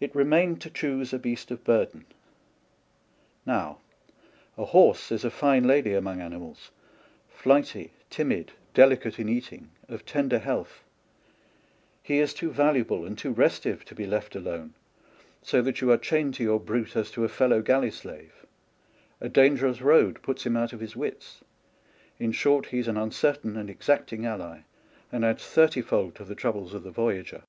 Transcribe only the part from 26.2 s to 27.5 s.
the troubles of the voyager.